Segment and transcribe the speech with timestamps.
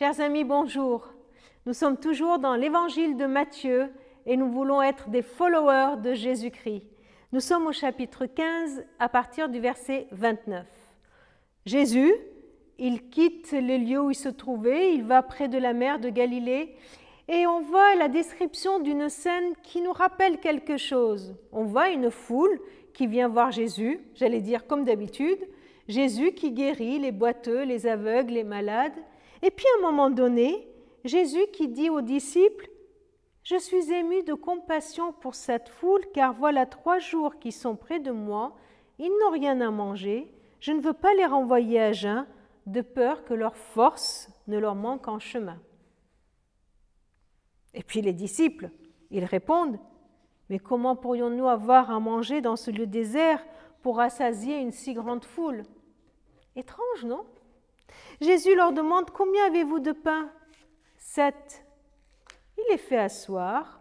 [0.00, 1.12] Chers amis, bonjour.
[1.66, 3.92] Nous sommes toujours dans l'évangile de Matthieu
[4.24, 6.84] et nous voulons être des followers de Jésus-Christ.
[7.32, 10.64] Nous sommes au chapitre 15 à partir du verset 29.
[11.66, 12.14] Jésus,
[12.78, 16.08] il quitte les lieux où il se trouvait, il va près de la mer de
[16.08, 16.74] Galilée
[17.28, 21.36] et on voit la description d'une scène qui nous rappelle quelque chose.
[21.52, 22.58] On voit une foule
[22.94, 25.46] qui vient voir Jésus, j'allais dire comme d'habitude,
[25.88, 28.96] Jésus qui guérit les boiteux, les aveugles, les malades.
[29.42, 30.68] Et puis à un moment donné,
[31.04, 32.68] Jésus qui dit aux disciples,
[33.42, 38.00] Je suis ému de compassion pour cette foule, car voilà trois jours qui sont près
[38.00, 38.56] de moi,
[38.98, 42.26] ils n'ont rien à manger, je ne veux pas les renvoyer à jeun,
[42.66, 45.58] de peur que leur force ne leur manque en chemin.
[47.72, 48.70] Et puis les disciples,
[49.10, 49.78] ils répondent,
[50.50, 53.44] Mais comment pourrions-nous avoir à manger dans ce lieu désert
[53.82, 55.62] pour rassasier une si grande foule?
[56.56, 57.24] Étrange, non?
[58.20, 60.30] Jésus leur demande Combien avez-vous de pain?
[60.96, 61.64] Sept.
[62.58, 63.80] Il les fait asseoir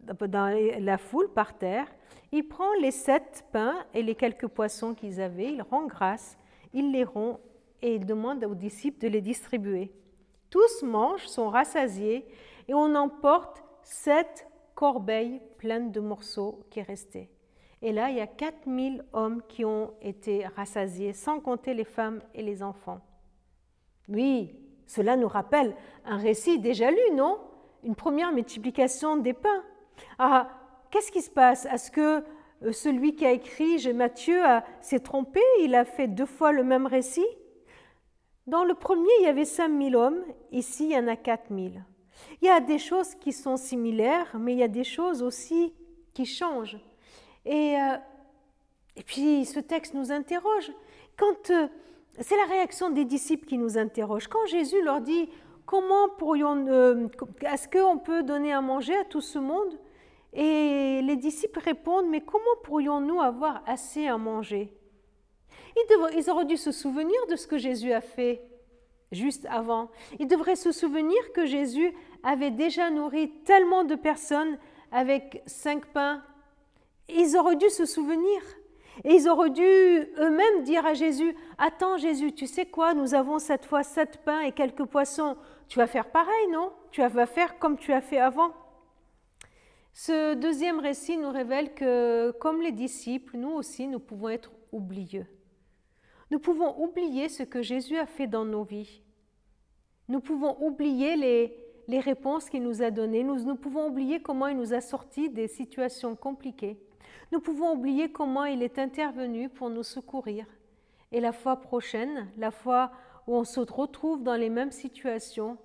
[0.00, 1.86] dans la foule par terre.
[2.32, 6.36] Il prend les sept pains et les quelques poissons qu'ils avaient, il rend grâce,
[6.74, 7.40] il les rompt
[7.80, 9.92] et il demande aux disciples de les distribuer.
[10.50, 12.26] Tous mangent, sont rassasiés
[12.68, 17.30] et on emporte sept corbeilles pleines de morceaux qui restaient.
[17.82, 22.20] Et là, il y a 4000 hommes qui ont été rassasiés, sans compter les femmes
[22.34, 23.00] et les enfants.
[24.08, 24.54] Oui,
[24.86, 27.38] cela nous rappelle un récit déjà lu, non?
[27.84, 29.62] Une première multiplication des pains.
[30.18, 30.48] Ah,
[30.90, 31.66] qu'est-ce qui se passe?
[31.66, 32.24] Est-ce que
[32.64, 34.42] euh, celui qui a écrit Matthieu
[34.80, 35.40] s'est trompé?
[35.60, 37.26] Il a fait deux fois le même récit?
[38.48, 41.84] Dans le premier, il y avait 5000 hommes, ici, il y en a 4000.
[42.40, 45.74] Il y a des choses qui sont similaires, mais il y a des choses aussi
[46.14, 46.78] qui changent.
[47.48, 47.96] Et, euh,
[48.96, 50.70] et puis ce texte nous interroge.
[51.16, 51.66] Quand euh,
[52.20, 54.28] c'est la réaction des disciples qui nous interroge.
[54.28, 55.30] Quand Jésus leur dit
[55.64, 57.08] comment pourrions euh,
[57.40, 59.78] est-ce qu'on peut donner à manger à tout ce monde?
[60.34, 64.70] Et les disciples répondent mais comment pourrions-nous avoir assez à manger?
[66.16, 68.42] Ils auraient dû se souvenir de ce que Jésus a fait
[69.10, 69.90] juste avant.
[70.18, 74.58] Ils devraient se souvenir que Jésus avait déjà nourri tellement de personnes
[74.92, 76.22] avec cinq pains
[77.08, 78.42] ils auraient dû se souvenir.
[79.04, 83.38] Et ils auraient dû eux-mêmes dire à Jésus, Attends Jésus, tu sais quoi, nous avons
[83.38, 85.36] cette fois sept pains et quelques poissons.
[85.68, 86.72] Tu vas faire pareil, non?
[86.90, 88.52] Tu vas faire comme tu as fait avant.
[89.92, 95.26] Ce deuxième récit nous révèle que, comme les disciples, nous aussi, nous pouvons être oublieux.
[96.30, 99.02] Nous pouvons oublier ce que Jésus a fait dans nos vies.
[100.08, 103.24] Nous pouvons oublier les, les réponses qu'il nous a données.
[103.24, 106.78] Nous, nous pouvons oublier comment il nous a sortis des situations compliquées
[107.32, 110.46] nous pouvons oublier comment il est intervenu pour nous secourir.
[111.12, 112.92] Et la fois prochaine, la fois
[113.26, 115.58] où on se retrouve dans les mêmes situations,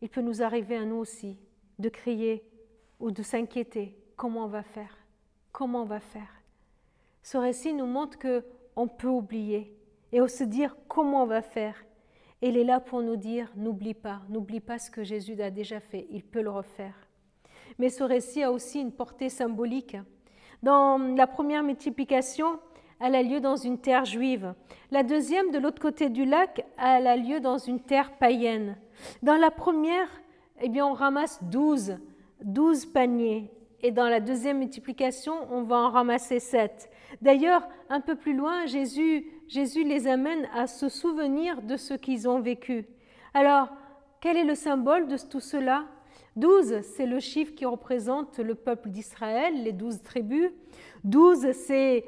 [0.00, 1.38] il peut nous arriver à nous aussi
[1.78, 2.44] de crier
[3.00, 3.96] ou de s'inquiéter.
[4.16, 4.96] Comment on va faire?
[5.52, 6.42] Comment on va faire?
[7.22, 8.44] Ce récit nous montre que
[8.76, 9.76] on peut oublier
[10.12, 11.84] et se dire comment on va faire.
[12.40, 15.80] Il est là pour nous dire n'oublie pas, n'oublie pas ce que Jésus a déjà
[15.80, 16.94] fait, il peut le refaire.
[17.78, 19.96] Mais ce récit a aussi une portée symbolique.
[20.62, 22.58] Dans la première multiplication,
[23.00, 24.54] elle a lieu dans une terre juive.
[24.90, 28.76] La deuxième, de l'autre côté du lac, elle a lieu dans une terre païenne.
[29.22, 30.08] Dans la première,
[30.60, 31.98] eh bien, on ramasse 12,
[32.42, 33.50] 12 paniers.
[33.82, 36.90] Et dans la deuxième multiplication, on va en ramasser 7.
[37.22, 42.28] D'ailleurs, un peu plus loin, Jésus, Jésus les amène à se souvenir de ce qu'ils
[42.28, 42.86] ont vécu.
[43.34, 43.68] Alors,
[44.20, 45.84] quel est le symbole de tout cela?
[46.38, 50.50] 12, c'est le chiffre qui représente le peuple d'Israël, les douze tribus.
[51.04, 52.04] 12, c'est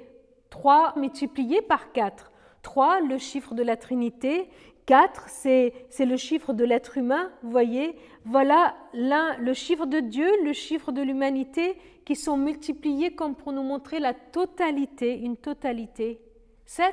[0.51, 2.31] 3 multiplié par 4.
[2.63, 4.49] 3, le chiffre de la Trinité.
[4.87, 7.31] 4, c'est le chiffre de l'être humain.
[7.43, 13.37] Vous voyez, voilà le chiffre de Dieu, le chiffre de l'humanité qui sont multipliés comme
[13.37, 16.21] pour nous montrer la totalité, une totalité.
[16.67, 16.93] 7,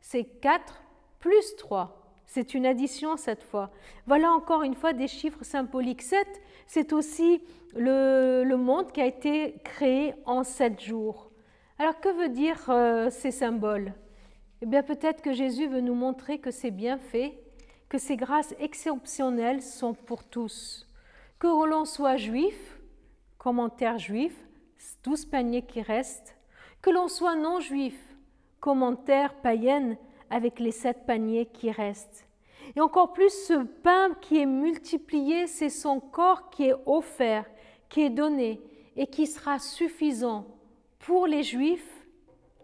[0.00, 0.82] c'est 4
[1.18, 2.03] plus 3.
[2.34, 3.70] C'est une addition cette fois.
[4.08, 6.02] Voilà encore une fois des chiffres symboliques.
[6.02, 6.26] 7,
[6.66, 7.40] c'est aussi
[7.76, 11.30] le, monde qui a été créé en sept jours.
[11.78, 13.92] Alors que veut dire euh, ces symboles?
[14.62, 17.38] Eh bien peut-être que Jésus veut nous montrer que c'est bien fait,
[17.88, 20.88] que ces grâces exceptionnelles sont pour tous.
[21.38, 22.80] Que l'on soit juif,
[23.38, 24.36] commentaire juif,
[25.04, 26.36] douze paniers qui restent,
[26.82, 27.96] que l'on soit non juif,
[28.58, 29.96] commentaire païenne
[30.34, 32.26] avec les sept paniers qui restent.
[32.74, 37.46] Et encore plus, ce pain qui est multiplié, c'est son corps qui est offert,
[37.88, 38.60] qui est donné
[38.96, 40.44] et qui sera suffisant
[40.98, 42.04] pour les juifs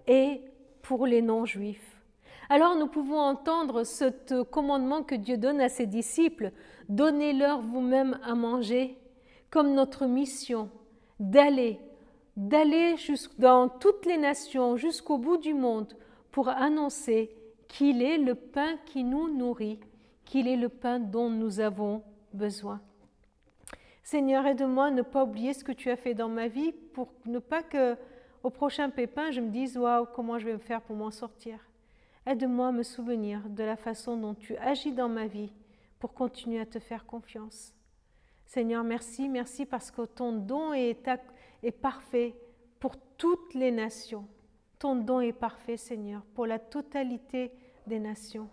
[0.09, 0.41] et
[0.83, 2.03] pour les non-juifs.
[2.49, 6.51] Alors nous pouvons entendre ce commandement que Dieu donne à ses disciples,
[6.89, 8.99] donnez-leur vous-même à manger,
[9.49, 10.71] comme notre mission
[11.21, 11.79] d'aller,
[12.37, 12.97] d'aller
[13.39, 15.97] dans toutes les nations, jusqu'au bout du monde,
[16.33, 17.31] pour annoncer
[17.71, 19.79] qu'il est le pain qui nous nourrit,
[20.25, 22.03] qu'il est le pain dont nous avons
[22.35, 22.81] besoin.
[24.03, 27.13] Seigneur, aide-moi à ne pas oublier ce que tu as fait dans ma vie pour
[27.27, 27.97] ne pas que
[28.43, 31.61] au prochain pépin, je me dise waouh, comment je vais me faire pour m'en sortir.
[32.27, 35.53] Aide-moi à me souvenir de la façon dont tu agis dans ma vie
[36.01, 37.73] pour continuer à te faire confiance.
[38.47, 41.09] Seigneur, merci, merci parce que ton don est,
[41.63, 42.35] est parfait
[42.81, 44.27] pour toutes les nations.
[44.81, 47.53] Ton don est parfait, Seigneur, pour la totalité
[47.87, 48.49] des nations.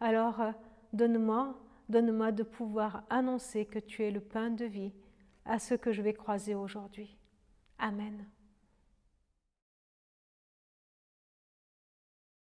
[0.00, 0.52] Alors, euh,
[0.92, 1.58] donne-moi,
[1.88, 4.92] donne-moi de pouvoir annoncer que tu es le pain de vie
[5.46, 7.16] à ceux que je vais croiser aujourd'hui.
[7.78, 8.26] Amen.